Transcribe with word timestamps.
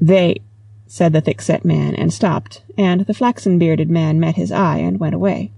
They 0.00 0.40
said 0.86 1.14
the 1.14 1.22
thick-set 1.22 1.64
man, 1.64 1.94
and 1.94 2.12
stopped, 2.12 2.62
and 2.76 3.06
the 3.06 3.14
flaxen-bearded 3.14 3.88
man 3.88 4.20
met 4.20 4.36
his 4.36 4.52
eye 4.52 4.76
and 4.76 5.00
went 5.00 5.14
away. 5.14 5.50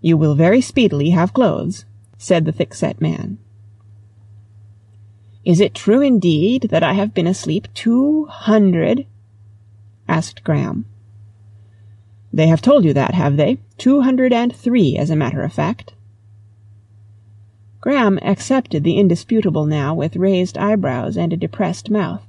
You 0.00 0.16
will 0.16 0.34
very 0.34 0.62
speedily 0.62 1.10
have 1.10 1.34
clothes, 1.34 1.84
said 2.16 2.46
the 2.46 2.52
thick-set 2.52 3.02
man. 3.02 3.36
Is 5.44 5.60
it 5.60 5.74
true 5.74 6.00
indeed 6.00 6.68
that 6.70 6.82
I 6.82 6.94
have 6.94 7.12
been 7.12 7.26
asleep 7.26 7.68
two 7.74 8.24
hundred? 8.26 9.06
asked 10.08 10.42
Graham. 10.42 10.86
They 12.32 12.46
have 12.46 12.62
told 12.62 12.86
you 12.86 12.94
that, 12.94 13.12
have 13.12 13.36
they? 13.36 13.58
Two 13.76 14.00
hundred 14.00 14.32
and 14.32 14.56
three, 14.56 14.96
as 14.96 15.10
a 15.10 15.16
matter 15.16 15.42
of 15.42 15.52
fact. 15.52 15.92
Graham 17.82 18.18
accepted 18.22 18.84
the 18.84 18.96
indisputable 18.96 19.66
now 19.66 19.94
with 19.94 20.16
raised 20.16 20.56
eyebrows 20.56 21.18
and 21.18 21.32
a 21.32 21.36
depressed 21.36 21.90
mouth. 21.90 22.22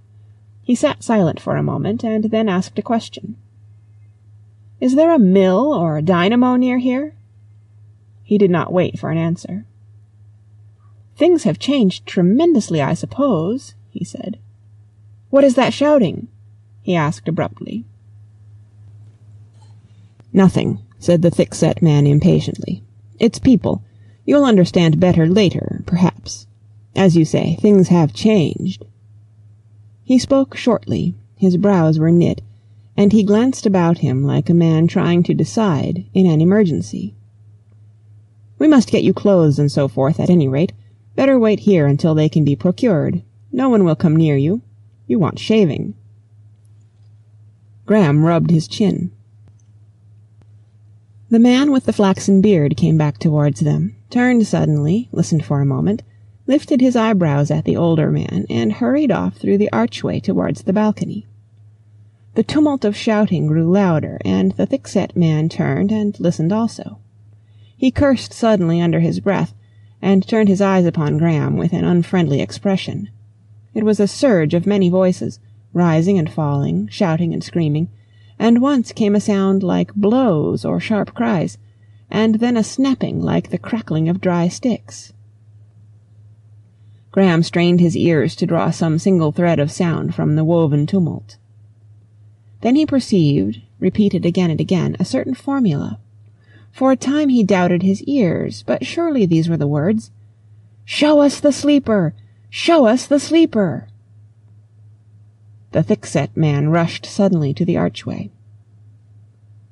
He 0.63 0.75
sat 0.75 1.03
silent 1.03 1.39
for 1.39 1.57
a 1.57 1.63
moment, 1.63 2.03
and 2.03 2.25
then 2.25 2.47
asked 2.47 2.77
a 2.77 2.83
question. 2.83 3.35
"Is 4.79 4.95
there 4.95 5.13
a 5.13 5.19
mill 5.19 5.73
or 5.73 5.97
a 5.97 6.02
dynamo 6.02 6.55
near 6.55 6.77
here?" 6.77 7.15
He 8.23 8.38
did 8.38 8.52
not 8.52 8.71
wait 8.71 8.99
for 8.99 9.09
an 9.09 9.17
answer. 9.17 9.66
"Things 11.16 11.43
have 11.43 11.59
changed 11.59 12.05
tremendously, 12.05 12.81
I 12.81 12.93
suppose," 12.93 13.73
he 13.89 14.03
said. 14.03 14.38
"What 15.29 15.43
is 15.43 15.55
that 15.55 15.73
shouting?" 15.73 16.27
he 16.81 16.95
asked 16.95 17.27
abruptly. 17.27 17.85
"Nothing," 20.31 20.80
said 20.99 21.21
the 21.21 21.31
thick-set 21.31 21.81
man 21.81 22.07
impatiently. 22.07 22.83
"It's 23.19 23.39
people. 23.39 23.83
You'll 24.25 24.45
understand 24.45 24.99
better 24.99 25.27
later, 25.27 25.83
perhaps. 25.85 26.47
As 26.95 27.17
you 27.17 27.25
say, 27.25 27.55
things 27.59 27.89
have 27.89 28.13
changed." 28.13 28.85
He 30.11 30.20
spoke 30.20 30.57
shortly, 30.57 31.15
his 31.38 31.55
brows 31.55 31.97
were 31.97 32.11
knit, 32.11 32.41
and 32.97 33.13
he 33.13 33.23
glanced 33.23 33.65
about 33.65 33.99
him 33.99 34.25
like 34.25 34.49
a 34.49 34.53
man 34.53 34.86
trying 34.86 35.23
to 35.23 35.33
decide 35.33 36.03
in 36.13 36.25
an 36.25 36.41
emergency. 36.41 37.16
"We 38.59 38.67
must 38.67 38.91
get 38.91 39.05
you 39.05 39.13
clothes 39.13 39.58
and 39.58 39.71
so 39.71 39.88
forth, 39.88 40.19
at 40.19 40.30
any 40.30 40.49
rate. 40.49 40.73
Better 41.16 41.39
wait 41.39 41.61
here 41.61 41.88
until 41.88 42.13
they 42.13 42.27
can 42.27 42.44
be 42.44 42.58
procured. 42.58 43.21
No 43.53 43.69
one 43.69 43.86
will 43.86 43.95
come 43.95 44.17
near 44.17 44.36
you. 44.36 44.59
You 45.08 45.17
want 45.17 45.39
shaving." 45.39 45.94
Graham 47.86 48.25
rubbed 48.25 48.52
his 48.52 48.67
chin. 48.67 49.11
The 51.30 51.39
man 51.39 51.71
with 51.71 51.86
the 51.86 51.93
flaxen 51.93 52.41
beard 52.41 52.75
came 52.75 52.97
back 52.97 53.17
towards 53.17 53.61
them, 53.61 53.95
turned 54.09 54.45
suddenly, 54.45 55.08
listened 55.14 55.45
for 55.45 55.61
a 55.61 55.66
moment, 55.66 56.03
lifted 56.52 56.81
his 56.81 56.97
eyebrows 56.97 57.49
at 57.49 57.63
the 57.63 57.77
older 57.77 58.11
man, 58.11 58.45
and 58.49 58.73
hurried 58.73 59.09
off 59.09 59.38
through 59.38 59.57
the 59.57 59.71
archway 59.71 60.19
towards 60.19 60.63
the 60.63 60.73
balcony. 60.73 61.25
The 62.35 62.43
tumult 62.43 62.83
of 62.83 62.93
shouting 62.93 63.47
grew 63.47 63.71
louder, 63.71 64.19
and 64.25 64.52
the 64.52 64.66
thick-set 64.66 65.16
man 65.16 65.47
turned 65.47 65.93
and 65.93 66.19
listened 66.19 66.52
also. 66.52 66.99
He 67.77 67.89
cursed 67.89 68.33
suddenly 68.33 68.81
under 68.81 68.99
his 68.99 69.21
breath, 69.21 69.53
and 70.02 70.27
turned 70.27 70.49
his 70.49 70.59
eyes 70.59 70.85
upon 70.85 71.17
Graham 71.17 71.55
with 71.55 71.71
an 71.71 71.85
unfriendly 71.85 72.41
expression. 72.41 73.09
It 73.73 73.86
was 73.86 74.02
a 74.02 74.05
surge 74.05 74.53
of 74.53 74.65
many 74.65 74.89
voices, 74.89 75.39
rising 75.71 76.19
and 76.19 76.30
falling, 76.30 76.89
shouting 76.89 77.31
and 77.33 77.41
screaming, 77.41 77.88
and 78.38 78.61
once 78.61 78.91
came 78.91 79.15
a 79.15 79.21
sound 79.21 79.63
like 79.63 79.95
blows 79.95 80.65
or 80.65 80.81
sharp 80.81 81.13
cries, 81.13 81.58
and 82.09 82.36
then 82.36 82.58
a 82.58 82.63
snapping 82.63 83.21
like 83.21 83.52
the 83.52 83.58
crackling 83.58 84.09
of 84.09 84.19
dry 84.19 84.49
sticks. 84.49 85.13
Graham 87.12 87.44
strained 87.44 87.81
his 87.81 87.98
ears 87.98 88.36
to 88.38 88.45
draw 88.45 88.72
some 88.72 88.98
single 88.98 89.34
thread 89.34 89.59
of 89.59 89.70
sound 89.70 90.16
from 90.16 90.36
the 90.36 90.45
woven 90.45 90.86
tumult. 90.86 91.38
Then 92.62 92.76
he 92.76 92.86
perceived, 92.86 93.59
repeated 93.80 94.26
again 94.26 94.50
and 94.50 94.62
again, 94.62 94.95
a 95.00 95.06
certain 95.06 95.34
formula. 95.34 96.00
For 96.72 96.92
a 96.92 96.95
time 96.95 97.28
he 97.28 97.44
doubted 97.44 97.83
his 97.83 98.02
ears, 98.04 98.64
but 98.66 98.86
surely 98.86 99.26
these 99.26 99.50
were 99.50 99.58
the 99.58 99.67
words. 99.67 100.11
"Show 100.86 101.20
us 101.20 101.42
the 101.42 101.52
sleeper! 101.52 102.14
Show 102.50 102.86
us 102.86 103.05
the 103.05 103.20
sleeper!" 103.20 103.89
The 105.73 105.83
thick-set 105.83 106.38
man 106.38 106.70
rushed 106.70 107.05
suddenly 107.05 107.54
to 107.55 107.66
the 107.66 107.76
archway. 107.76 108.30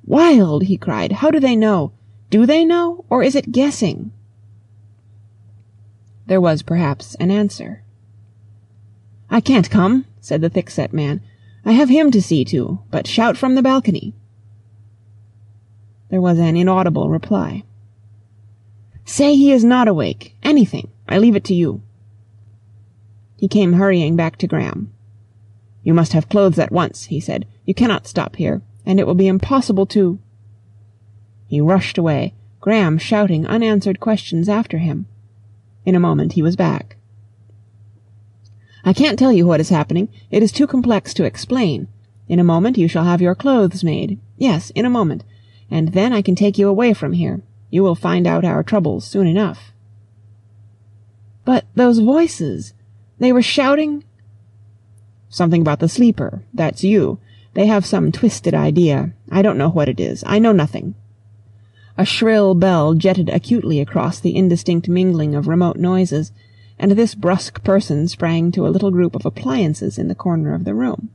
"Wild!" 0.04 0.64
he 0.64 0.76
cried. 0.76 1.12
"How 1.12 1.30
do 1.30 1.40
they 1.40 1.56
know? 1.56 1.92
Do 2.28 2.44
they 2.44 2.64
know, 2.66 3.04
or 3.08 3.22
is 3.22 3.34
it 3.34 3.52
guessing?" 3.52 4.12
There 6.30 6.40
was 6.40 6.62
perhaps 6.62 7.16
an 7.16 7.32
answer. 7.32 7.82
"I 9.30 9.40
can't 9.40 9.68
come," 9.68 10.04
said 10.20 10.42
the 10.42 10.48
thick-set 10.48 10.92
man. 10.92 11.22
"I 11.64 11.72
have 11.72 11.88
him 11.88 12.12
to 12.12 12.22
see 12.22 12.44
to, 12.44 12.78
but 12.88 13.08
shout 13.08 13.36
from 13.36 13.56
the 13.56 13.64
balcony." 13.64 14.14
There 16.08 16.20
was 16.20 16.38
an 16.38 16.56
inaudible 16.56 17.08
reply. 17.08 17.64
"Say 19.04 19.34
he 19.34 19.50
is 19.50 19.64
not 19.64 19.88
awake. 19.88 20.36
Anything. 20.44 20.90
I 21.08 21.18
leave 21.18 21.34
it 21.34 21.42
to 21.46 21.52
you." 21.52 21.82
He 23.36 23.48
came 23.48 23.72
hurrying 23.72 24.14
back 24.14 24.36
to 24.36 24.46
Graham. 24.46 24.92
"You 25.82 25.94
must 25.94 26.12
have 26.12 26.28
clothes 26.28 26.60
at 26.60 26.70
once," 26.70 27.06
he 27.06 27.18
said. 27.18 27.44
"You 27.64 27.74
cannot 27.74 28.06
stop 28.06 28.36
here, 28.36 28.62
and 28.86 29.00
it 29.00 29.06
will 29.08 29.16
be 29.16 29.26
impossible 29.26 29.86
to 29.86 30.20
He 31.48 31.60
rushed 31.60 31.98
away, 31.98 32.34
Graham 32.60 32.98
shouting 32.98 33.48
unanswered 33.48 33.98
questions 33.98 34.48
after 34.48 34.78
him. 34.78 35.06
In 35.84 35.94
a 35.94 36.00
moment 36.00 36.34
he 36.34 36.42
was 36.42 36.56
back. 36.56 36.96
"I 38.84 38.92
can't 38.92 39.18
tell 39.18 39.32
you 39.32 39.46
what 39.46 39.60
is 39.60 39.70
happening. 39.70 40.08
It 40.30 40.42
is 40.42 40.52
too 40.52 40.66
complex 40.66 41.14
to 41.14 41.24
explain. 41.24 41.88
In 42.28 42.38
a 42.38 42.44
moment 42.44 42.78
you 42.78 42.88
shall 42.88 43.04
have 43.04 43.22
your 43.22 43.34
clothes 43.34 43.82
made. 43.82 44.18
Yes, 44.36 44.70
in 44.70 44.84
a 44.84 44.90
moment. 44.90 45.24
And 45.70 45.88
then 45.88 46.12
I 46.12 46.22
can 46.22 46.34
take 46.34 46.58
you 46.58 46.68
away 46.68 46.92
from 46.92 47.12
here. 47.12 47.42
You 47.70 47.82
will 47.82 47.94
find 47.94 48.26
out 48.26 48.44
our 48.44 48.62
troubles 48.62 49.04
soon 49.04 49.26
enough." 49.26 49.72
"But 51.44 51.66
those 51.74 51.98
voices 51.98 52.74
they 53.18 53.32
were 53.32 53.42
shouting 53.42 54.04
Something 55.32 55.60
about 55.60 55.78
the 55.78 55.88
sleeper. 55.88 56.42
That's 56.52 56.82
you. 56.82 57.18
They 57.54 57.66
have 57.66 57.86
some 57.86 58.10
twisted 58.10 58.52
idea. 58.52 59.12
I 59.30 59.42
don't 59.42 59.58
know 59.58 59.70
what 59.70 59.88
it 59.88 60.00
is. 60.00 60.24
I 60.26 60.40
know 60.40 60.50
nothing." 60.50 60.96
A 62.00 62.06
shrill 62.06 62.54
bell 62.54 62.94
jetted 62.94 63.28
acutely 63.28 63.78
across 63.78 64.20
the 64.20 64.34
indistinct 64.34 64.88
mingling 64.88 65.34
of 65.34 65.46
remote 65.46 65.76
noises, 65.76 66.32
and 66.78 66.92
this 66.92 67.14
brusque 67.14 67.62
person 67.62 68.08
sprang 68.08 68.50
to 68.52 68.66
a 68.66 68.72
little 68.72 68.90
group 68.90 69.14
of 69.14 69.26
appliances 69.26 69.98
in 69.98 70.08
the 70.08 70.14
corner 70.14 70.54
of 70.54 70.64
the 70.64 70.74
room. 70.74 71.10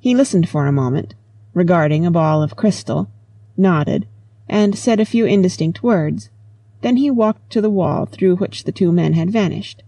He 0.00 0.14
listened 0.14 0.48
for 0.48 0.68
a 0.68 0.72
moment, 0.72 1.16
regarding 1.54 2.06
a 2.06 2.12
ball 2.12 2.40
of 2.40 2.54
crystal, 2.54 3.10
nodded, 3.56 4.06
and 4.48 4.78
said 4.78 5.00
a 5.00 5.04
few 5.04 5.26
indistinct 5.26 5.82
words. 5.82 6.30
Then 6.82 6.98
he 6.98 7.10
walked 7.10 7.50
to 7.50 7.60
the 7.60 7.68
wall 7.68 8.06
through 8.06 8.36
which 8.36 8.62
the 8.62 8.70
two 8.70 8.92
men 8.92 9.14
had 9.14 9.32
vanished. 9.32 9.82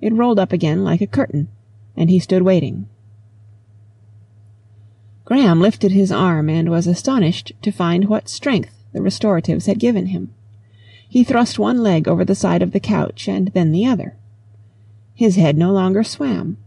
It 0.00 0.14
rolled 0.14 0.38
up 0.38 0.50
again 0.50 0.82
like 0.82 1.02
a 1.02 1.06
curtain 1.06 1.48
and 1.94 2.08
he 2.08 2.20
stood 2.20 2.40
waiting. 2.40 2.88
Graham 5.26 5.60
lifted 5.60 5.92
his 5.92 6.10
arm 6.10 6.48
and 6.48 6.70
was 6.70 6.86
astonished 6.86 7.52
to 7.60 7.70
find 7.70 8.06
what 8.06 8.30
strength 8.30 8.77
the 8.92 9.00
restoratives 9.00 9.66
had 9.66 9.78
given 9.78 10.06
him. 10.06 10.32
He 11.08 11.24
thrust 11.24 11.58
one 11.58 11.82
leg 11.82 12.06
over 12.06 12.24
the 12.24 12.34
side 12.34 12.62
of 12.62 12.72
the 12.72 12.80
couch 12.80 13.28
and 13.28 13.48
then 13.48 13.72
the 13.72 13.86
other. 13.86 14.16
His 15.14 15.36
head 15.36 15.56
no 15.56 15.72
longer 15.72 16.04
swam. 16.04 16.58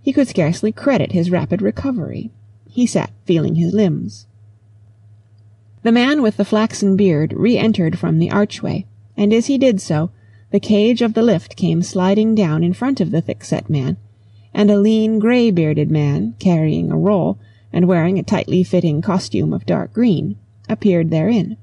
He 0.00 0.12
could 0.12 0.28
scarcely 0.28 0.72
credit 0.72 1.12
his 1.12 1.30
rapid 1.30 1.62
recovery. 1.62 2.30
He 2.68 2.86
sat 2.86 3.10
feeling 3.24 3.54
his 3.54 3.72
limbs. 3.72 4.26
The 5.82 5.92
man 5.92 6.22
with 6.22 6.36
the 6.36 6.44
flaxen 6.44 6.96
beard 6.96 7.32
re-entered 7.32 7.98
from 7.98 8.18
the 8.18 8.30
archway, 8.30 8.86
and 9.16 9.32
as 9.32 9.46
he 9.46 9.58
did 9.58 9.80
so, 9.80 10.10
the 10.50 10.60
cage 10.60 11.02
of 11.02 11.14
the 11.14 11.22
lift 11.22 11.56
came 11.56 11.82
sliding 11.82 12.34
down 12.34 12.62
in 12.64 12.72
front 12.72 13.00
of 13.00 13.10
the 13.10 13.20
thick-set 13.20 13.68
man 13.68 13.96
and 14.54 14.70
a 14.70 14.78
lean 14.78 15.18
grey-bearded 15.18 15.90
man, 15.90 16.34
carrying 16.38 16.90
a 16.90 16.96
roll, 16.96 17.38
and 17.72 17.88
wearing 17.88 18.18
a 18.18 18.22
tightly 18.22 18.62
fitting 18.62 19.00
costume 19.00 19.52
of 19.52 19.64
dark 19.64 19.92
green, 19.92 20.36
appeared 20.68 21.10
therein. 21.10 21.56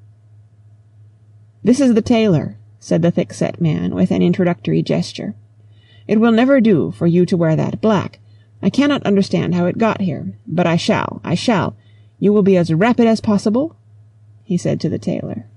"This 1.62 1.82
is 1.82 1.94
the 1.94 2.02
tailor," 2.02 2.58
said 2.80 3.02
the 3.02 3.12
thick-set 3.12 3.60
man 3.60 3.94
with 3.94 4.12
an 4.12 4.22
introductory 4.22 4.82
gesture. 4.82 5.36
"It 6.08 6.20
will 6.20 6.32
never 6.32 6.62
do 6.62 6.92
for 6.92 7.06
you 7.06 7.26
to 7.26 7.36
wear 7.36 7.58
that 7.58 7.82
black. 7.82 8.20
I 8.62 8.70
cannot 8.70 9.04
understand 9.04 9.56
how 9.56 9.66
it 9.66 9.78
got 9.78 10.00
here, 10.00 10.34
but 10.48 10.66
I 10.66 10.78
shall, 10.78 11.20
I 11.22 11.36
shall. 11.36 11.76
You 12.18 12.32
will 12.32 12.44
be 12.44 12.56
as 12.56 12.74
rapid 12.74 13.08
as 13.08 13.20
possible?" 13.20 13.76
he 14.46 14.56
said 14.56 14.80
to 14.80 14.90
the 14.90 14.98
tailor. 14.98 15.48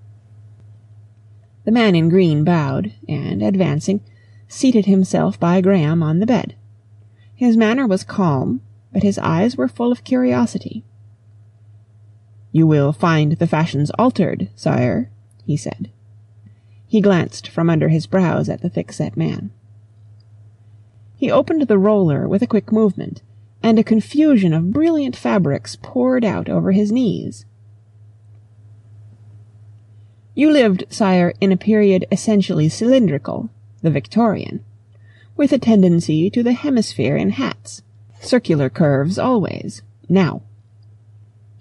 The 1.65 1.71
man 1.71 1.95
in 1.95 2.09
green 2.09 2.43
bowed, 2.43 2.93
and, 3.09 3.41
advancing, 3.41 4.01
seated 4.49 4.87
himself 4.87 5.39
by 5.39 5.61
Graham 5.61 6.03
on 6.03 6.19
the 6.19 6.27
bed. 6.27 6.57
His 7.33 7.57
manner 7.57 7.87
was 7.87 8.03
calm, 8.03 8.61
but 8.93 9.05
his 9.05 9.19
eyes 9.19 9.57
were 9.57 9.69
full 9.69 9.93
of 9.93 10.03
curiosity. 10.03 10.83
"You 12.51 12.67
will 12.67 12.93
find 12.93 13.33
the 13.33 13.47
fashions 13.47 13.93
altered, 13.93 14.49
sire," 14.57 15.12
he 15.45 15.57
said. 15.57 15.91
He 16.87 17.01
glanced 17.01 17.49
from 17.49 17.71
under 17.71 17.89
his 17.89 18.07
brows 18.07 18.49
at 18.49 18.61
the 18.61 18.69
thick-set 18.69 19.17
man. 19.17 19.51
He 21.17 21.31
opened 21.31 21.63
the 21.63 21.79
roller 21.79 22.29
with 22.29 22.43
a 22.43 22.47
quick 22.47 22.73
movement, 22.73 23.23
and 23.63 23.79
a 23.79 23.85
confusion 23.85 24.53
of 24.53 24.73
brilliant 24.73 25.17
fabrics 25.17 25.77
poured 25.81 26.25
out 26.25 26.49
over 26.49 26.73
his 26.73 26.91
knees. 26.93 27.47
You 30.35 30.51
lived, 30.51 30.85
sire, 30.89 31.35
in 31.41 31.53
a 31.53 31.57
period 31.57 32.07
essentially 32.11 32.69
cylindrical, 32.69 33.51
the 33.83 33.91
Victorian, 33.91 34.65
with 35.37 35.53
a 35.53 35.59
tendency 35.59 36.31
to 36.31 36.43
the 36.43 36.53
hemisphere 36.53 37.17
in 37.17 37.31
hats, 37.31 37.83
circular 38.21 38.71
curves 38.71 39.19
always. 39.19 39.83
Now. 40.09 40.43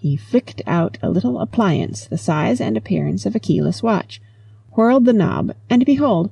He 0.02 0.16
flicked 0.16 0.64
out 0.66 0.98
a 1.04 1.12
little 1.12 1.40
appliance 1.40 2.08
the 2.08 2.18
size 2.18 2.60
and 2.60 2.76
appearance 2.76 3.28
of 3.28 3.36
a 3.36 3.40
keyless 3.40 3.84
watch, 3.84 4.20
whirled 4.72 5.06
the 5.06 5.14
knob, 5.14 5.54
and 5.70 5.86
behold, 5.86 6.32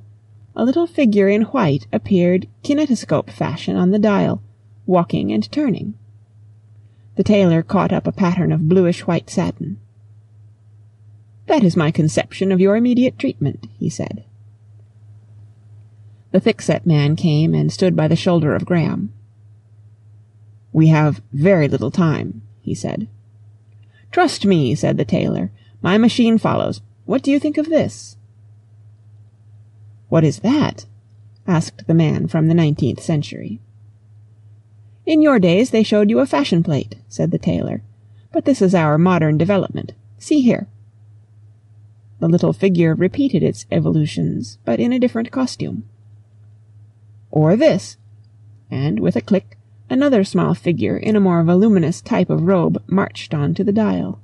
a 0.56 0.64
little 0.64 0.88
figure 0.88 1.28
in 1.28 1.42
white 1.42 1.86
appeared 1.92 2.48
kinetoscope 2.64 3.30
fashion 3.30 3.76
on 3.76 3.92
the 3.92 3.98
dial, 4.00 4.42
walking 4.86 5.30
and 5.30 5.48
turning. 5.52 5.94
The 7.14 7.22
tailor 7.22 7.62
caught 7.62 7.92
up 7.92 8.08
a 8.08 8.12
pattern 8.12 8.50
of 8.50 8.68
bluish-white 8.68 9.30
satin. 9.30 9.78
"That 11.46 11.62
is 11.62 11.76
my 11.76 11.92
conception 11.92 12.50
of 12.50 12.58
your 12.58 12.74
immediate 12.74 13.20
treatment," 13.20 13.68
he 13.78 13.88
said. 13.88 14.24
The 16.32 16.40
thick-set 16.40 16.86
man 16.86 17.14
came 17.14 17.54
and 17.54 17.70
stood 17.70 17.94
by 17.94 18.08
the 18.08 18.16
shoulder 18.16 18.52
of 18.56 18.66
Graham. 18.66 19.12
"We 20.72 20.88
have 20.88 21.22
very 21.32 21.68
little 21.68 21.92
time," 21.92 22.42
he 22.60 22.74
said. 22.74 23.06
"Trust 24.10 24.44
me," 24.44 24.74
said 24.74 24.96
the 24.96 25.04
tailor. 25.04 25.52
"My 25.82 25.96
machine 25.96 26.36
follows. 26.36 26.80
What 27.04 27.22
do 27.22 27.30
you 27.30 27.38
think 27.38 27.58
of 27.58 27.68
this?" 27.68 28.16
"What 30.08 30.24
is 30.24 30.40
that?" 30.40 30.86
asked 31.46 31.86
the 31.86 31.94
man 31.94 32.26
from 32.26 32.48
the 32.48 32.54
nineteenth 32.54 33.00
century. 33.02 33.60
"In 35.06 35.22
your 35.22 35.38
days 35.38 35.70
they 35.70 35.82
showed 35.82 36.10
you 36.10 36.18
a 36.18 36.26
fashion 36.26 36.62
plate," 36.62 36.96
said 37.08 37.30
the 37.30 37.38
tailor. 37.38 37.82
"But 38.32 38.44
this 38.44 38.60
is 38.60 38.74
our 38.74 38.98
modern 38.98 39.38
development. 39.38 39.92
See 40.18 40.40
here." 40.40 40.68
The 42.18 42.28
little 42.28 42.52
figure 42.52 42.94
repeated 42.94 43.42
its 43.42 43.66
evolutions, 43.70 44.58
but 44.64 44.80
in 44.80 44.92
a 44.92 44.98
different 44.98 45.30
costume. 45.30 45.84
"Or 47.30 47.56
this," 47.56 47.96
and 48.70 49.00
with 49.00 49.16
a 49.16 49.20
click 49.20 49.56
another 49.90 50.22
small 50.22 50.54
figure 50.54 50.96
in 50.96 51.16
a 51.16 51.20
more 51.20 51.42
voluminous 51.42 52.00
type 52.00 52.30
of 52.30 52.42
robe 52.42 52.82
marched 52.86 53.34
on 53.34 53.52
to 53.54 53.64
the 53.64 53.72
dial. 53.72 54.22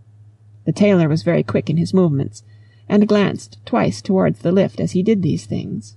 The 0.64 0.72
tailor 0.72 1.08
was 1.08 1.24
very 1.24 1.42
quick 1.42 1.68
in 1.68 1.76
his 1.76 1.92
movements 1.92 2.42
and 2.88 3.08
glanced 3.08 3.58
twice 3.66 4.00
towards 4.00 4.38
the 4.38 4.52
lift 4.52 4.80
as 4.80 4.92
he 4.92 5.02
did 5.02 5.22
these 5.22 5.44
things. 5.44 5.96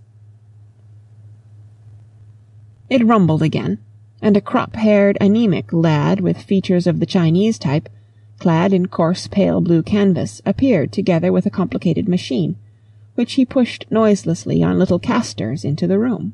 It 2.90 3.06
rumbled 3.06 3.44
again, 3.44 3.78
and 4.22 4.36
a 4.36 4.42
crop-haired, 4.42 5.18
anaemic 5.22 5.72
lad 5.72 6.20
with 6.20 6.42
features 6.42 6.88
of 6.88 7.00
the 7.00 7.06
Chinese 7.06 7.60
type, 7.60 7.88
clad 8.40 8.74
in 8.74 8.88
coarse 8.88 9.28
pale 9.28 9.62
blue 9.62 9.84
canvas, 9.84 10.42
appeared 10.46 10.92
together 10.92 11.32
with 11.32 11.46
a 11.46 11.52
complicated 11.52 12.10
machine, 12.10 12.58
which 13.14 13.34
he 13.34 13.46
pushed 13.46 13.86
noiselessly 13.92 14.64
on 14.64 14.80
little 14.80 14.98
casters 14.98 15.64
into 15.64 15.86
the 15.86 16.00
room. 16.00 16.34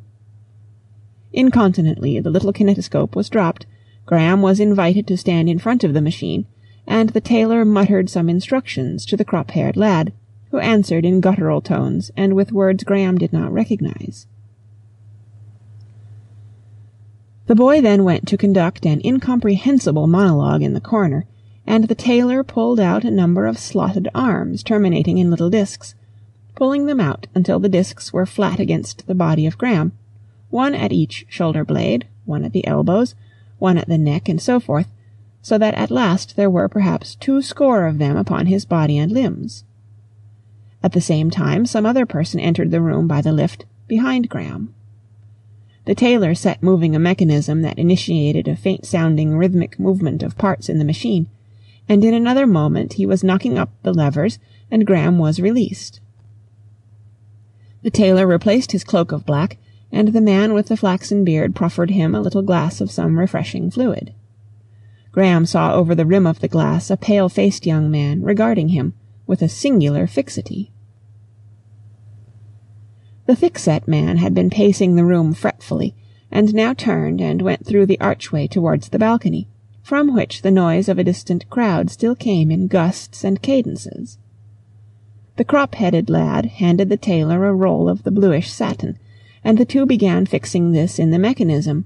Incontinently 1.36 2.22
the 2.22 2.30
little 2.30 2.54
kinetoscope 2.54 3.14
was 3.14 3.30
dropped, 3.30 3.66
Graham 4.06 4.42
was 4.42 4.62
invited 4.62 5.06
to 5.08 5.18
stand 5.18 5.50
in 5.50 5.60
front 5.60 5.84
of 5.84 5.94
the 5.94 6.02
machine, 6.02 6.46
and 6.88 7.10
the 7.10 7.20
tailor 7.20 7.66
muttered 7.66 8.10
some 8.10 8.30
instructions 8.30 9.06
to 9.06 9.18
the 9.18 9.26
crop-haired 9.26 9.76
lad, 9.76 10.14
who 10.52 10.60
answered 10.60 11.04
in 11.04 11.20
guttural 11.20 11.60
tones 11.60 12.10
and 12.16 12.36
with 12.36 12.54
words 12.54 12.86
Graham 12.86 13.18
did 13.18 13.34
not 13.34 13.52
recognize. 13.52 14.28
The 17.48 17.56
boy 17.56 17.82
then 17.82 18.06
went 18.06 18.30
to 18.30 18.38
conduct 18.38 18.86
an 18.86 19.02
incomprehensible 19.04 20.08
monologue 20.08 20.62
in 20.62 20.74
the 20.74 20.80
corner, 20.80 21.26
and 21.68 21.90
the 21.90 21.96
tailor 21.96 22.46
pulled 22.46 22.80
out 22.80 23.04
a 23.04 23.12
number 23.12 23.46
of 23.46 23.60
slotted 23.60 24.08
arms 24.16 24.64
terminating 24.64 25.18
in 25.18 25.30
little 25.30 25.50
discs, 25.50 25.96
pulling 26.56 26.86
them 26.86 27.02
out 27.02 27.28
until 27.36 27.60
the 27.60 27.68
discs 27.68 28.14
were 28.14 28.26
flat 28.26 28.62
against 28.62 29.06
the 29.06 29.16
body 29.16 29.46
of 29.46 29.58
Graham, 29.58 29.92
one 30.50 30.74
at 30.74 30.92
each 30.92 31.26
shoulder 31.30 31.66
blade, 31.66 32.08
one 32.26 32.44
at 32.44 32.54
the 32.54 32.66
elbows, 32.68 33.16
one 33.60 33.78
at 33.78 33.88
the 33.88 33.98
neck, 33.98 34.28
and 34.30 34.42
so 34.42 34.60
forth, 34.60 34.88
so 35.42 35.58
that 35.58 35.76
at 35.76 35.92
last 35.92 36.36
there 36.36 36.50
were 36.50 36.68
perhaps 36.68 37.16
two 37.16 37.42
score 37.42 37.86
of 37.86 37.98
them 37.98 38.18
upon 38.18 38.48
his 38.48 38.66
body 38.66 38.98
and 38.98 39.12
limbs. 39.12 39.64
At 40.82 40.94
the 40.94 41.02
same 41.02 41.30
time 41.30 41.66
some 41.66 41.86
other 41.86 42.06
person 42.06 42.40
entered 42.40 42.72
the 42.72 42.82
room 42.82 43.08
by 43.08 43.22
the 43.22 43.32
lift, 43.32 43.66
behind 43.88 44.30
Graham. 44.30 44.74
The 45.86 45.96
tailor 45.96 46.34
set 46.34 46.64
moving 46.64 46.96
a 46.96 47.00
mechanism 47.00 47.62
that 47.62 47.78
initiated 47.78 48.48
a 48.48 48.56
faint-sounding 48.56 49.38
rhythmic 49.38 49.80
movement 49.80 50.24
of 50.24 50.38
parts 50.38 50.68
in 50.68 50.80
the 50.80 50.86
machine, 50.86 51.28
and 51.88 52.04
in 52.04 52.16
another 52.16 52.48
moment 52.48 52.94
he 52.94 53.06
was 53.06 53.24
knocking 53.24 53.58
up 53.58 53.70
the 53.84 53.94
levers 53.94 54.40
and 54.72 54.88
Graham 54.88 55.20
was 55.20 55.40
released. 55.40 56.00
The 57.84 57.92
tailor 57.92 58.26
replaced 58.26 58.72
his 58.72 58.84
cloak 58.84 59.12
of 59.12 59.28
black, 59.28 59.58
and 59.96 60.10
the 60.10 60.20
man 60.20 60.54
with 60.54 60.68
the 60.68 60.76
flaxen 60.76 61.24
beard 61.24 61.56
proffered 61.56 61.90
him 61.90 62.14
a 62.14 62.20
little 62.20 62.42
glass 62.42 62.82
of 62.82 62.92
some 62.92 63.18
refreshing 63.18 63.72
fluid. 63.72 64.14
Graham 65.14 65.46
saw 65.46 65.74
over 65.74 65.96
the 65.96 66.06
rim 66.06 66.28
of 66.28 66.42
the 66.42 66.50
glass 66.50 66.92
a 66.92 66.98
pale-faced 66.98 67.66
young 67.66 67.90
man 67.90 68.22
regarding 68.22 68.70
him 68.70 68.94
with 69.26 69.42
a 69.42 69.48
singular 69.48 70.06
fixity. 70.06 70.74
The 73.26 73.38
thick-set 73.38 73.88
man 73.88 74.18
had 74.18 74.34
been 74.34 74.50
pacing 74.50 74.96
the 74.96 75.06
room 75.06 75.34
fretfully, 75.34 75.96
and 76.30 76.54
now 76.54 76.74
turned 76.74 77.22
and 77.22 77.42
went 77.42 77.66
through 77.66 77.86
the 77.86 78.00
archway 78.02 78.48
towards 78.48 78.90
the 78.90 79.00
balcony, 79.00 79.48
from 79.82 80.14
which 80.14 80.42
the 80.42 80.52
noise 80.52 80.90
of 80.90 81.00
a 81.00 81.06
distant 81.06 81.50
crowd 81.50 81.90
still 81.90 82.16
came 82.16 82.52
in 82.52 82.68
gusts 82.68 83.24
and 83.24 83.42
cadences. 83.42 84.18
The 85.38 85.46
crop-headed 85.46 86.10
lad 86.10 86.48
handed 86.48 86.90
the 86.90 86.98
tailor 86.98 87.46
a 87.46 87.54
roll 87.54 87.88
of 87.88 88.04
the 88.04 88.12
bluish 88.12 88.52
satin, 88.52 89.00
and 89.46 89.60
the 89.60 89.64
two 89.64 89.86
began 89.86 90.26
fixing 90.26 90.72
this 90.72 90.98
in 90.98 91.12
the 91.12 91.20
mechanism, 91.20 91.86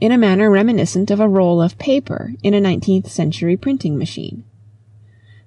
in 0.00 0.10
a 0.10 0.18
manner 0.18 0.50
reminiscent 0.50 1.12
of 1.12 1.20
a 1.20 1.28
roll 1.28 1.62
of 1.62 1.78
paper 1.78 2.34
in 2.42 2.54
a 2.54 2.60
nineteenth 2.60 3.08
century 3.08 3.56
printing 3.56 3.96
machine. 3.96 4.44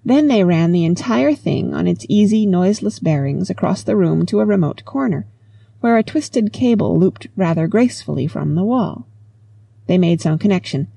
Then 0.03 0.29
they 0.29 0.45
ran 0.45 0.71
the 0.71 0.85
entire 0.85 1.35
thing 1.35 1.73
on 1.73 1.87
its 1.87 2.05
easy, 2.07 2.45
noiseless 2.45 2.99
bearings 2.99 3.49
across 3.49 3.83
the 3.83 3.97
room 3.97 4.25
to 4.27 4.39
a 4.39 4.45
remote 4.45 4.83
corner, 4.85 5.27
where 5.81 5.97
a 5.97 6.03
twisted 6.03 6.53
cable 6.53 6.97
looped 6.97 7.27
rather 7.35 7.67
gracefully 7.67 8.27
from 8.27 8.55
the 8.55 8.63
wall. 8.63 9.05
They 9.87 9.97
made 9.97 10.21
some 10.21 10.39
connection, 10.39 10.87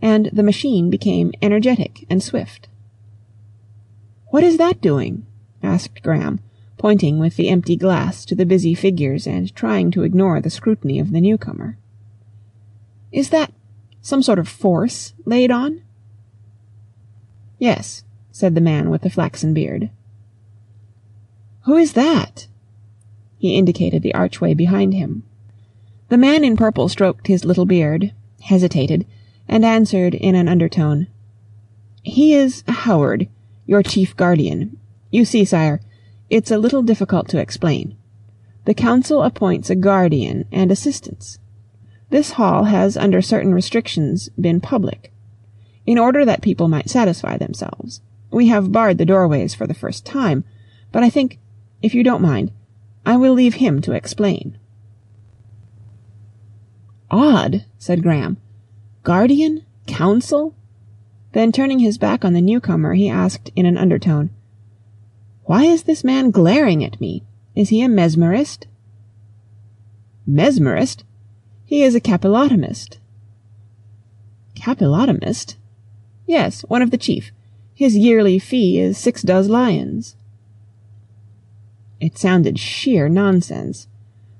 and 0.00 0.30
the 0.32 0.44
machine 0.44 0.90
became 0.90 1.32
energetic 1.42 2.06
and 2.08 2.22
swift. 2.22 2.68
"What 4.28 4.44
is 4.44 4.58
that 4.58 4.80
doing?" 4.80 5.26
asked 5.60 6.02
Graham, 6.02 6.38
pointing 6.78 7.18
with 7.18 7.36
the 7.36 7.48
empty 7.48 7.76
glass 7.76 8.24
to 8.24 8.34
the 8.34 8.46
busy 8.46 8.74
figures 8.74 9.26
and 9.26 9.54
trying 9.54 9.90
to 9.90 10.04
ignore 10.04 10.40
the 10.40 10.50
scrutiny 10.50 10.98
of 10.98 11.10
the 11.10 11.20
newcomer. 11.20 11.76
"Is 13.12 13.30
that 13.30 13.52
some 14.00 14.22
sort 14.22 14.38
of 14.38 14.48
force 14.48 15.12
laid 15.26 15.50
on?" 15.50 15.82
"Yes 17.58 18.04
said 18.38 18.54
the 18.54 18.60
man 18.60 18.88
with 18.88 19.02
the 19.02 19.10
flaxen 19.10 19.52
beard. 19.52 19.90
Who 21.64 21.76
is 21.76 21.94
that? 21.94 22.46
He 23.36 23.56
indicated 23.56 24.00
the 24.00 24.14
archway 24.14 24.54
behind 24.54 24.94
him. 24.94 25.24
The 26.08 26.18
man 26.18 26.44
in 26.44 26.56
purple 26.56 26.88
stroked 26.88 27.26
his 27.26 27.44
little 27.44 27.66
beard, 27.66 28.12
hesitated, 28.42 29.06
and 29.48 29.64
answered 29.64 30.14
in 30.14 30.36
an 30.36 30.46
undertone, 30.46 31.08
He 32.04 32.32
is 32.32 32.62
Howard, 32.68 33.28
your 33.66 33.82
chief 33.82 34.16
guardian. 34.16 34.76
You 35.10 35.24
see, 35.24 35.44
sire, 35.44 35.80
it's 36.30 36.50
a 36.50 36.58
little 36.58 36.82
difficult 36.82 37.28
to 37.28 37.40
explain. 37.40 37.96
The 38.64 38.74
council 38.74 39.22
appoints 39.22 39.70
a 39.70 39.74
guardian 39.74 40.46
and 40.52 40.70
assistants. 40.70 41.38
This 42.10 42.32
hall 42.32 42.64
has, 42.64 42.96
under 42.96 43.22
certain 43.22 43.54
restrictions, 43.54 44.28
been 44.38 44.60
public, 44.60 45.12
in 45.86 45.98
order 45.98 46.24
that 46.24 46.42
people 46.42 46.68
might 46.68 46.90
satisfy 46.90 47.36
themselves. 47.36 48.02
We 48.30 48.48
have 48.48 48.72
barred 48.72 48.98
the 48.98 49.06
doorways 49.06 49.54
for 49.54 49.66
the 49.66 49.74
first 49.74 50.04
time, 50.04 50.44
but 50.92 51.02
I 51.02 51.10
think, 51.10 51.38
if 51.82 51.94
you 51.94 52.02
don't 52.02 52.22
mind, 52.22 52.52
I 53.06 53.16
will 53.16 53.32
leave 53.32 53.54
him 53.54 53.80
to 53.82 53.92
explain. 53.92 54.58
Odd, 57.10 57.64
said 57.78 58.02
Graham. 58.02 58.36
Guardian? 59.02 59.64
Council? 59.86 60.54
Then 61.32 61.52
turning 61.52 61.78
his 61.78 61.96
back 61.96 62.24
on 62.24 62.34
the 62.34 62.42
newcomer, 62.42 62.92
he 62.92 63.08
asked 63.08 63.50
in 63.56 63.64
an 63.64 63.78
undertone, 63.78 64.30
Why 65.48 65.64
is 65.64 65.84
this 65.84 66.04
man 66.04 66.30
glaring 66.30 66.84
at 66.84 67.00
me? 67.00 67.22
Is 67.54 67.70
he 67.70 67.80
a 67.80 67.88
mesmerist? 67.88 68.66
Mesmerist? 70.28 71.04
He 71.64 71.82
is 71.82 71.94
a 71.94 72.02
capillotomist. 72.02 72.98
Capillotomist? 74.54 75.56
Yes, 76.26 76.60
one 76.68 76.82
of 76.82 76.90
the 76.90 76.98
chief. 76.98 77.30
His 77.74 77.96
yearly 77.96 78.38
fee 78.38 78.78
is 78.78 78.98
six 78.98 79.22
dozand 79.22 79.50
lions. 79.50 80.16
It 81.98 82.18
sounded 82.18 82.58
sheer 82.58 83.08
nonsense. 83.08 83.88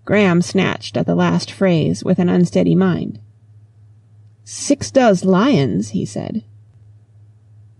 Graham 0.05 0.43
snatched 0.43 0.95
at 0.99 1.07
the 1.07 1.15
last 1.15 1.50
phrase 1.50 2.05
with 2.05 2.19
an 2.19 2.29
unsteady 2.29 2.75
mind. 2.75 3.19
Six 4.45 4.91
dozand 4.91 5.31
lions, 5.33 5.88
he 5.88 6.05
said. 6.05 6.45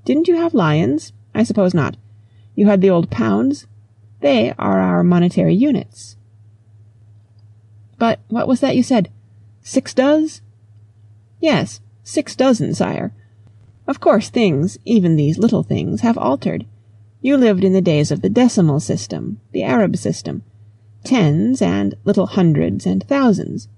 Didn't 0.07 0.29
you 0.29 0.37
have 0.37 0.55
lions? 0.55 1.13
I 1.35 1.43
suppose 1.43 1.75
not. 1.75 1.99
You 2.59 2.67
had 2.67 2.81
the 2.81 2.91
old 2.91 3.09
pounds. 3.09 3.69
They 4.19 4.53
are 4.59 4.81
our 4.81 5.05
monetary 5.05 5.55
units. 5.55 6.17
But 7.99 8.19
what 8.27 8.49
was 8.49 8.59
that 8.59 8.75
you 8.75 8.83
said? 8.83 9.13
Six 9.63 9.95
does? 9.95 10.41
Yes, 11.39 11.81
six 12.03 12.35
dozen, 12.35 12.75
sire. 12.75 13.13
Of 13.87 14.01
course 14.01 14.29
things, 14.29 14.77
even 14.85 15.15
these 15.15 15.39
little 15.39 15.63
things, 15.63 16.01
have 16.01 16.19
altered. 16.19 16.67
You 17.23 17.37
lived 17.37 17.63
in 17.63 17.75
the 17.75 17.81
days 17.81 18.11
of 18.11 18.23
the 18.23 18.29
decimal 18.29 18.81
system, 18.81 19.41
the 19.53 19.63
Arab 19.63 19.97
system. 19.97 20.43
Tens 21.05 21.63
and 21.63 21.95
little 22.03 22.27
hundreds 22.27 22.87
and 22.87 23.05
thousands. 23.05 23.69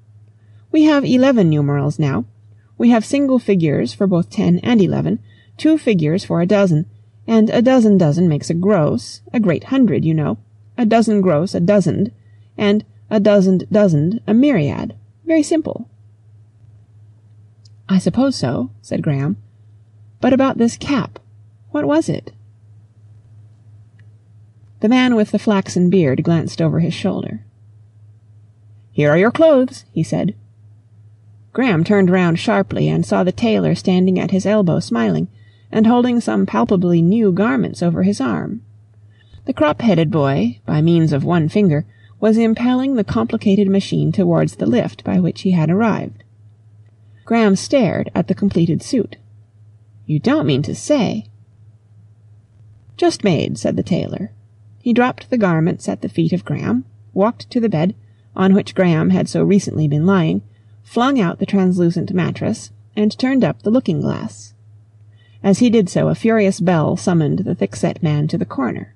We 0.73 0.85
have 0.85 1.05
eleven 1.05 1.51
numerals 1.51 1.99
now. 1.99 2.25
We 2.79 2.89
have 2.89 3.05
single 3.05 3.39
figures 3.39 3.93
for 3.93 4.07
both 4.07 4.31
ten 4.31 4.59
and 4.61 4.81
eleven, 4.81 5.19
two 5.59 5.77
figures 5.77 6.25
for 6.25 6.41
a 6.41 6.47
dozen, 6.47 6.87
and 7.31 7.49
a 7.51 7.63
dozen 7.63 7.97
dozen 7.97 8.29
makes 8.29 8.51
a 8.51 8.55
gross, 8.55 9.21
a 9.33 9.39
great 9.39 9.63
hundred, 9.65 10.05
you 10.05 10.13
know, 10.13 10.37
a 10.77 10.85
dozen 10.85 11.21
gross 11.21 11.55
a 11.55 11.61
dozand, 11.61 12.11
and 12.59 12.85
a 13.09 13.21
dozand 13.21 13.65
dozand 13.71 14.21
a 14.27 14.35
myriad. 14.35 14.97
Very 15.25 15.45
simple. 15.45 15.89
I 17.89 17.99
suppose 17.99 18.35
so, 18.35 18.71
said 18.83 19.01
Graham. 19.01 19.37
But 20.21 20.33
about 20.33 20.59
this 20.59 20.77
cap, 20.77 21.21
what 21.71 21.85
was 21.85 22.09
it? 22.09 22.33
The 24.81 24.89
man 24.89 25.15
with 25.15 25.31
the 25.31 25.39
flaxen 25.39 25.89
beard 25.89 26.25
glanced 26.25 26.61
over 26.61 26.81
his 26.81 26.95
shoulder. 26.95 27.45
Here 28.91 29.09
are 29.09 29.19
your 29.19 29.31
clothes, 29.31 29.85
he 29.93 30.03
said. 30.03 30.35
Graham 31.53 31.85
turned 31.85 32.11
round 32.11 32.41
sharply 32.41 32.89
and 32.89 33.07
saw 33.07 33.23
the 33.23 33.31
tailor 33.31 33.77
standing 33.77 34.19
at 34.19 34.33
his 34.33 34.47
elbow 34.47 34.81
smiling, 34.81 35.29
and 35.73 35.87
holding 35.87 36.21
some 36.21 36.47
palpably 36.47 37.01
new 37.03 37.33
garments 37.33 37.83
over 37.83 38.03
his 38.03 38.21
arm. 38.21 38.63
The 39.45 39.53
crop-headed 39.53 40.11
boy, 40.11 40.61
by 40.67 40.81
means 40.81 41.13
of 41.13 41.25
one 41.25 41.49
finger, 41.49 41.87
was 42.21 42.37
impelling 42.37 42.95
the 42.95 43.05
complicated 43.05 43.69
machine 43.69 44.13
towards 44.13 44.57
the 44.57 44.67
lift 44.67 45.03
by 45.05 45.19
which 45.19 45.43
he 45.43 45.53
had 45.53 45.71
arrived. 45.71 46.23
Graham 47.25 47.57
stared 47.57 48.11
at 48.15 48.29
the 48.29 48.35
completed 48.35 48.83
suit. 48.83 49.17
You 50.07 50.19
don't 50.19 50.47
mean 50.47 50.63
to 50.63 50.75
say... 50.75 51.27
Just 52.97 53.25
made, 53.25 53.57
said 53.57 53.77
the 53.77 53.83
tailor. 53.83 54.33
He 54.83 54.93
dropped 54.93 55.31
the 55.31 55.39
garments 55.39 55.89
at 55.89 56.03
the 56.03 56.09
feet 56.09 56.33
of 56.33 56.45
Graham, 56.45 56.85
walked 57.15 57.49
to 57.51 57.61
the 57.61 57.69
bed, 57.69 57.95
on 58.37 58.55
which 58.55 58.75
Graham 58.75 59.11
had 59.11 59.29
so 59.29 59.43
recently 59.43 59.89
been 59.89 60.05
lying, 60.05 60.43
flung 60.83 61.21
out 61.21 61.39
the 61.39 61.47
translucent 61.47 62.13
mattress, 62.13 62.71
and 62.95 63.17
turned 63.19 63.45
up 63.45 63.63
the 63.63 63.71
looking-glass. 63.71 64.55
As 65.43 65.61
he 65.61 65.71
did 65.71 65.89
so 65.89 66.09
a 66.09 66.15
furious 66.15 66.61
bell 66.61 66.97
summoned 66.97 67.41
the 67.41 67.55
thick-set 67.55 68.03
man 68.03 68.29
to 68.29 68.37
the 68.37 68.45
corner. 68.45 68.95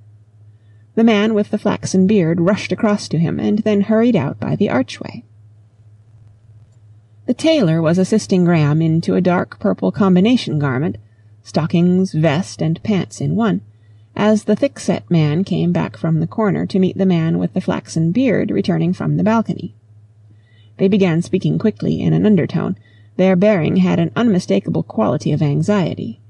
The 0.95 1.05
man 1.05 1.35
with 1.35 1.51
the 1.51 1.59
flaxen 1.59 2.07
beard 2.07 2.41
rushed 2.41 2.71
across 2.71 3.09
to 3.09 3.19
him, 3.19 3.41
and 3.41 3.61
then 3.61 3.83
hurried 3.83 4.15
out 4.15 4.39
by 4.39 4.55
the 4.55 4.69
archway. 4.69 5.25
The 7.27 7.35
tailor 7.35 7.81
was 7.81 7.97
assisting 7.97 8.45
Graham 8.45 8.83
into 8.83 9.15
a 9.15 9.23
dark 9.23 9.59
purple 9.59 9.91
combination 9.91 10.59
garment, 10.59 10.99
stockings, 11.43 12.13
vest, 12.13 12.61
and 12.61 12.83
pants 12.83 13.21
in 13.21 13.35
one, 13.35 13.63
as 14.15 14.45
the 14.45 14.55
thick-set 14.55 15.11
man 15.11 15.45
came 15.45 15.73
back 15.73 15.97
from 15.97 16.21
the 16.21 16.27
corner 16.27 16.67
to 16.67 16.79
meet 16.79 16.99
the 16.99 17.07
man 17.07 17.39
with 17.39 17.55
the 17.55 17.61
flaxen 17.63 18.13
beard 18.13 18.51
returning 18.51 18.93
from 18.93 19.17
the 19.17 19.25
balcony. 19.25 19.75
They 20.77 20.89
began 20.89 21.23
speaking 21.23 21.59
quickly 21.59 22.03
in 22.03 22.13
an 22.13 22.27
undertone. 22.27 22.77
Their 23.17 23.35
bearing 23.35 23.77
had 23.77 23.99
an 23.99 24.13
unmistakable 24.15 24.83
quality 24.83 25.33
of 25.33 25.41
anxiety. 25.41 26.21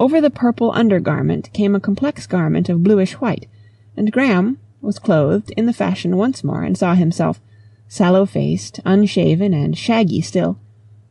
Over 0.00 0.22
the 0.22 0.30
purple 0.30 0.72
undergarment 0.72 1.52
came 1.52 1.74
a 1.74 1.80
complex 1.80 2.26
garment 2.26 2.70
of 2.70 2.82
bluish-white, 2.82 3.46
and 3.98 4.10
Graham 4.10 4.58
was 4.80 4.98
clothed 4.98 5.52
in 5.58 5.66
the 5.66 5.74
fashion 5.74 6.16
once 6.16 6.42
more 6.42 6.62
and 6.62 6.76
saw 6.76 6.94
himself, 6.94 7.38
sallow-faced, 7.86 8.80
unshaven, 8.86 9.52
and 9.52 9.76
shaggy 9.76 10.22
still, 10.22 10.58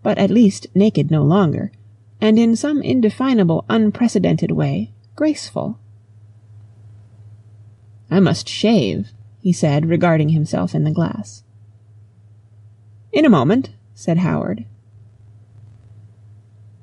but 0.01 0.17
at 0.17 0.31
least 0.31 0.65
naked 0.73 1.11
no 1.11 1.21
longer, 1.21 1.71
and 2.19 2.39
in 2.39 2.55
some 2.55 2.81
indefinable, 2.81 3.63
unprecedented 3.69 4.49
way 4.49 4.91
graceful. 5.15 5.77
I 8.09 8.19
must 8.19 8.49
shave, 8.49 9.09
he 9.39 9.53
said, 9.53 9.85
regarding 9.85 10.29
himself 10.29 10.73
in 10.73 10.83
the 10.83 10.91
glass. 10.91 11.43
In 13.11 13.23
a 13.23 13.29
moment, 13.29 13.69
said 13.93 14.17
Howard. 14.17 14.65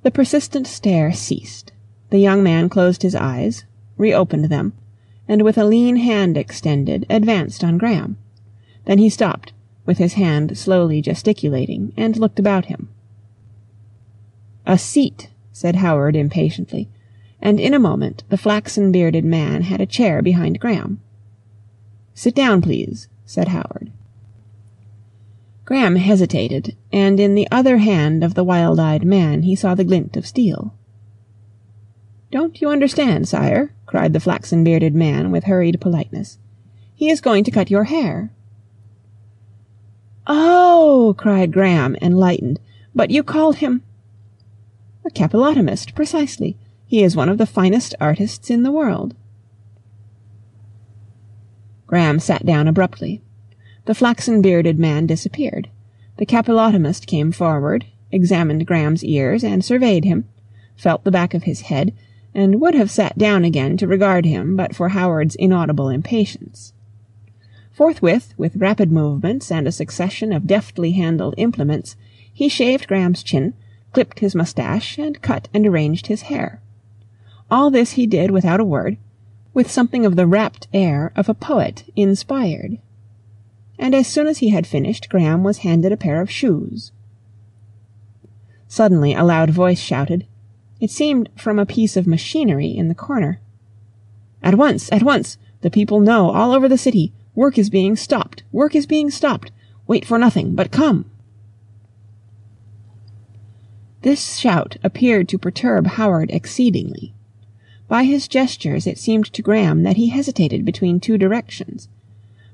The 0.05 0.13
persistent 0.13 0.69
stare 0.69 1.13
ceased. 1.13 1.73
The 2.11 2.19
young 2.19 2.43
man 2.43 2.69
closed 2.69 3.03
his 3.03 3.15
eyes, 3.15 3.65
reopened 3.97 4.45
them, 4.47 4.73
and 5.27 5.43
with 5.43 5.59
a 5.59 5.65
lean 5.65 5.97
hand 5.97 6.37
extended, 6.37 7.05
advanced 7.11 7.65
on 7.65 7.79
Graham. 7.79 8.17
Then 8.85 8.99
he 8.99 9.09
stopped, 9.09 9.53
with 9.85 9.99
his 9.99 10.15
hand 10.15 10.57
slowly 10.57 11.03
gesticulating, 11.03 11.93
and 11.97 12.17
looked 12.17 12.39
about 12.39 12.67
him. 12.67 12.89
A 14.67 14.79
seat, 14.79 15.31
said 15.53 15.77
Howard 15.77 16.15
impatiently, 16.15 16.89
and 17.41 17.59
in 17.59 17.75
a 17.75 17.79
moment 17.79 18.25
the 18.29 18.39
flaxen-bearded 18.39 19.25
man 19.25 19.63
had 19.63 19.81
a 19.81 19.87
chair 19.87 20.23
behind 20.23 20.61
Graham. 20.61 21.01
Sit 22.15 22.35
down, 22.35 22.63
please, 22.63 23.09
said 23.25 23.49
Howard. 23.49 23.91
Graham 25.65 25.97
hesitated, 25.97 26.77
and 26.93 27.19
in 27.19 27.35
the 27.35 27.49
other 27.51 27.79
hand 27.79 28.23
of 28.23 28.35
the 28.35 28.45
wild-eyed 28.45 29.05
man 29.05 29.43
he 29.43 29.57
saw 29.57 29.75
the 29.75 29.85
glint 29.85 30.17
of 30.17 30.27
steel. 30.27 30.73
Don't 32.31 32.61
you 32.61 32.71
understand, 32.71 33.29
sire? 33.29 33.73
cried 33.87 34.13
the 34.13 34.21
flaxen-bearded 34.21 34.95
man 34.95 35.31
with 35.31 35.45
hurried 35.45 35.81
politeness. 35.81 36.39
He 36.95 37.09
is 37.09 37.21
going 37.21 37.45
to 37.45 37.51
cut 37.51 37.71
your 37.71 37.85
hair. 37.85 38.31
Oh, 40.27 41.15
cried 41.17 41.53
Graham, 41.53 41.97
enlightened. 42.03 42.59
But 42.95 43.11
you 43.11 43.23
called 43.23 43.57
him... 43.57 43.83
A 45.05 45.11
capillotomist, 45.11 45.95
precisely. 45.95 46.57
He 46.87 47.05
is 47.05 47.15
one 47.15 47.29
of 47.29 47.39
the 47.39 47.47
finest 47.47 47.95
artists 48.01 48.51
in 48.51 48.65
the 48.65 48.73
world. 48.73 49.15
Graham 51.87 52.19
sat 52.19 52.45
down 52.45 52.67
abruptly. 52.67 53.23
The 53.85 53.95
flaxen-bearded 53.95 54.81
man 54.81 55.07
disappeared. 55.07 55.71
The 56.17 56.27
capillotomist 56.27 57.07
came 57.07 57.31
forward, 57.31 57.87
examined 58.11 58.67
Graham's 58.67 59.05
ears, 59.05 59.45
and 59.45 59.65
surveyed 59.65 60.05
him, 60.05 60.29
felt 60.77 61.05
the 61.05 61.13
back 61.13 61.35
of 61.35 61.45
his 61.45 61.63
head, 61.63 61.95
and 62.37 62.61
would 62.61 62.75
have 62.75 62.91
sat 62.91 63.17
down 63.17 63.47
again 63.47 63.79
to 63.79 63.87
regard 63.87 64.27
him 64.27 64.57
but 64.57 64.77
for 64.77 64.91
Howard's 64.91 65.37
inaudible 65.37 65.89
impatience. 65.89 66.75
Forthwith, 67.73 68.35
with 68.37 68.57
rapid 68.57 68.93
movements 68.93 69.51
and 69.51 69.67
a 69.67 69.73
succession 69.73 70.35
of 70.35 70.47
deftly 70.47 70.93
handled 70.93 71.35
implements, 71.39 71.97
he 72.31 72.51
shaved 72.51 72.89
Graham's 72.89 73.23
chin, 73.23 73.55
clipped 73.93 74.19
his 74.19 74.35
moustache, 74.35 74.99
and 74.99 75.23
cut 75.23 75.49
and 75.55 75.67
arranged 75.67 76.09
his 76.09 76.23
hair. 76.23 76.61
All 77.51 77.71
this 77.71 77.93
he 77.93 78.07
did 78.07 78.31
without 78.31 78.61
a 78.61 78.65
word, 78.65 78.99
with 79.55 79.71
something 79.71 80.05
of 80.05 80.17
the 80.17 80.27
rapt 80.27 80.69
air 80.75 81.13
of 81.17 81.31
a 81.31 81.35
poet 81.35 81.85
inspired. 81.97 82.77
And 83.79 83.95
as 83.95 84.07
soon 84.07 84.27
as 84.27 84.39
he 84.39 84.51
had 84.51 84.67
finished, 84.67 85.09
Graham 85.09 85.43
was 85.43 85.59
handed 85.59 85.91
a 85.91 85.97
pair 85.97 86.21
of 86.21 86.31
shoes. 86.31 86.93
Suddenly 88.69 89.15
a 89.15 89.25
loud 89.25 89.49
voice 89.49 89.81
shouted, 89.81 90.27
it 90.81 90.91
seemed 90.91 91.29
from 91.37 91.59
a 91.59 91.67
piece 91.67 91.97
of 91.97 92.07
machinery 92.07 92.69
in 92.69 92.89
the 92.89 92.95
corner. 92.95 93.41
At 94.43 94.57
once, 94.57 94.91
at 94.93 95.03
once! 95.03 95.39
The 95.63 95.71
people 95.71 96.01
know 96.01 96.31
all 96.31 96.53
over 96.53 96.69
the 96.69 96.79
city. 96.79 97.13
Work 97.35 97.59
is 97.59 97.71
being 97.71 97.97
stopped. 97.97 98.43
Work 98.53 98.75
is 98.75 98.87
being 98.87 99.11
stopped. 99.11 99.51
Wait 99.87 100.05
for 100.05 100.19
nothing, 100.19 100.55
but 100.55 100.71
come. 100.71 101.11
This 104.03 104.37
shout 104.37 104.77
appeared 104.85 105.29
to 105.31 105.39
perturb 105.39 105.87
Howard 105.87 106.31
exceedingly. 106.31 107.15
By 107.89 108.05
his 108.05 108.29
gestures 108.29 108.87
it 108.87 108.99
seemed 108.99 109.33
to 109.33 109.43
Graham 109.43 109.83
that 109.83 109.97
he 109.97 110.09
hesitated 110.09 110.65
between 110.65 111.01
two 111.01 111.19
directions. 111.19 111.89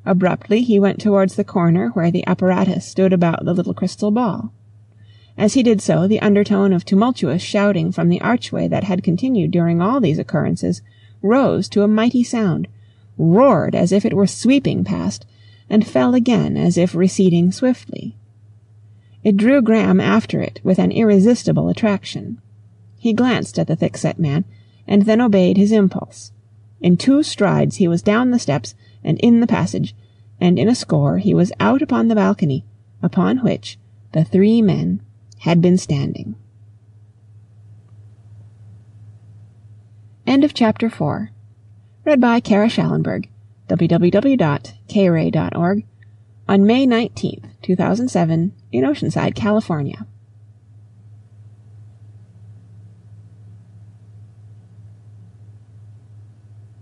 Abruptly 0.04 0.62
he 0.62 0.80
went 0.80 1.00
towards 1.00 1.36
the 1.36 1.44
corner 1.44 1.90
where 1.90 2.10
the 2.10 2.26
apparatus 2.26 2.86
stood 2.86 3.12
about 3.12 3.44
the 3.44 3.54
little 3.54 3.74
crystal 3.74 4.10
ball. 4.10 4.52
As 5.38 5.54
he 5.54 5.62
did 5.62 5.80
so, 5.80 6.06
the 6.06 6.20
undertone 6.20 6.72
of 6.72 6.84
tumultuous 6.84 7.42
shouting 7.42 7.90
from 7.90 8.08
the 8.08 8.20
archway 8.20 8.68
that 8.68 8.84
had 8.84 9.02
continued 9.02 9.50
during 9.50 9.80
all 9.80 9.98
these 9.98 10.18
occurrences 10.18 10.82
rose 11.22 11.68
to 11.70 11.82
a 11.82 11.88
mighty 11.88 12.22
sound, 12.22 12.68
roared 13.16 13.74
as 13.74 13.92
if 13.92 14.04
it 14.04 14.12
were 14.12 14.26
sweeping 14.26 14.84
past, 14.84 15.24
and 15.70 15.86
fell 15.86 16.14
again 16.14 16.56
as 16.56 16.76
if 16.76 16.94
receding 16.94 17.50
swiftly. 17.50 18.14
It 19.24 19.36
drew 19.36 19.62
Graham 19.62 20.00
after 20.00 20.42
it 20.42 20.60
with 20.62 20.78
an 20.78 20.92
irresistible 20.92 21.68
attraction. 21.68 22.38
He 22.98 23.12
glanced 23.14 23.58
at 23.58 23.68
the 23.68 23.76
thick-set 23.76 24.18
man, 24.18 24.44
and 24.86 25.06
then 25.06 25.20
obeyed 25.20 25.56
his 25.56 25.72
impulse. 25.72 26.30
In 26.80 26.96
two 26.96 27.22
strides 27.22 27.76
he 27.76 27.88
was 27.88 28.02
down 28.02 28.30
the 28.30 28.38
steps 28.38 28.74
and 29.02 29.18
in 29.20 29.40
the 29.40 29.46
passage, 29.46 29.94
and 30.40 30.58
in 30.58 30.68
a 30.68 30.74
score 30.74 31.18
he 31.18 31.32
was 31.32 31.52
out 31.58 31.80
upon 31.80 32.08
the 32.08 32.14
balcony, 32.14 32.64
upon 33.02 33.38
which 33.38 33.78
the 34.12 34.24
three 34.24 34.60
men 34.60 35.00
had 35.42 35.60
been 35.60 35.76
standing. 35.76 36.36
End 40.24 40.44
of 40.44 40.54
chapter 40.54 40.88
4. 40.88 41.30
Read 42.04 42.20
by 42.20 42.38
Kara 42.38 42.68
Shallenberg, 42.68 43.28
www.kray.org, 43.68 44.36
on 46.48 46.66
May 46.66 46.86
19th, 46.86 47.60
2007, 47.60 48.52
in 48.70 48.84
Oceanside, 48.84 49.34
California. 49.34 50.06